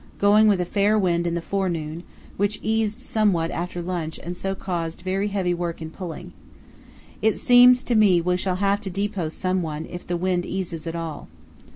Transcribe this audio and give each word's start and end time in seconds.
Going 0.17 0.47
with 0.47 0.59
a 0.59 0.65
fair 0.65 0.97
wind 0.97 1.27
in 1.27 1.35
the 1.35 1.43
forenoon, 1.43 2.01
which 2.35 2.57
eased 2.63 2.99
somewhat 2.99 3.51
after 3.51 3.83
lunch 3.83 4.17
and 4.23 4.35
so 4.35 4.55
caused 4.55 5.03
very 5.03 5.27
heavy 5.27 5.53
work 5.53 5.79
in 5.79 5.91
pulling. 5.91 6.33
It 7.21 7.37
seems 7.37 7.83
to 7.83 7.93
me 7.93 8.19
we 8.19 8.35
shall 8.35 8.55
have 8.55 8.81
to 8.81 8.89
depot 8.89 9.29
someone 9.29 9.85
if 9.85 10.07
the 10.07 10.17
wind 10.17 10.43
eases 10.43 10.87
at 10.87 10.95
all. 10.95 11.27